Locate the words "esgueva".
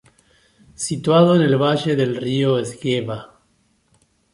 2.57-3.39